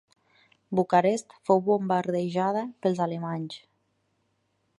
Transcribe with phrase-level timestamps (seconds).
[0.79, 3.63] Bucarest fou bombardejada pels alemanys.